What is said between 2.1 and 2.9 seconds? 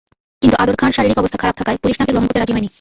গ্রহণ করতে রাজি হয়নি।